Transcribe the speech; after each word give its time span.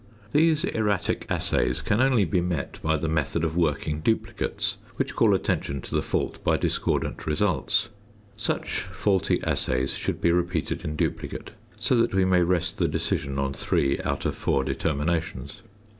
These 0.31 0.63
erratic 0.63 1.27
assays 1.29 1.79
can 1.79 2.01
only 2.01 2.25
be 2.25 2.41
met 2.41 2.79
by 2.81 2.97
the 2.97 3.07
method 3.07 3.43
of 3.43 3.55
working 3.55 3.99
duplicates, 3.99 4.77
which 4.95 5.13
call 5.15 5.35
attention 5.35 5.79
to 5.81 5.93
the 5.93 6.01
fault 6.01 6.43
by 6.43 6.57
discordant 6.57 7.27
results. 7.27 7.89
Such 8.35 8.79
faulty 8.79 9.39
assays 9.43 9.93
should 9.93 10.19
be 10.19 10.31
repeated 10.31 10.83
in 10.83 10.95
duplicate, 10.95 11.51
so 11.79 11.95
that 11.97 12.15
we 12.15 12.25
may 12.25 12.41
rest 12.41 12.79
the 12.79 12.87
decision 12.87 13.37
on 13.37 13.53
three 13.53 13.99
out 14.03 14.25
of 14.25 14.35
four 14.35 14.63
determinations. 14.63 15.61